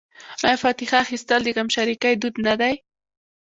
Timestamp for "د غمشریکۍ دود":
1.43-2.35